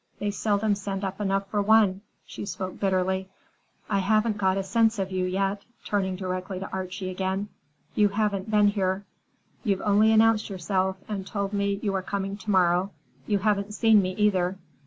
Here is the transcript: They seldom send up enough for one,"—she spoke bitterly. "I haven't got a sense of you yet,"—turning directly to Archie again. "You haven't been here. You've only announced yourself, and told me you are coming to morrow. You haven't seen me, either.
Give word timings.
They 0.17 0.31
seldom 0.31 0.73
send 0.73 1.03
up 1.03 1.21
enough 1.21 1.47
for 1.51 1.61
one,"—she 1.61 2.47
spoke 2.47 2.79
bitterly. 2.79 3.29
"I 3.87 3.99
haven't 3.99 4.39
got 4.39 4.57
a 4.57 4.63
sense 4.63 4.97
of 4.97 5.11
you 5.11 5.25
yet,"—turning 5.25 6.15
directly 6.15 6.59
to 6.59 6.67
Archie 6.71 7.11
again. 7.11 7.49
"You 7.93 8.09
haven't 8.09 8.49
been 8.49 8.69
here. 8.69 9.05
You've 9.63 9.81
only 9.81 10.11
announced 10.11 10.49
yourself, 10.49 10.97
and 11.07 11.27
told 11.27 11.53
me 11.53 11.79
you 11.83 11.93
are 11.93 12.01
coming 12.01 12.35
to 12.37 12.49
morrow. 12.49 12.89
You 13.27 13.37
haven't 13.37 13.75
seen 13.75 14.01
me, 14.01 14.15
either. 14.15 14.57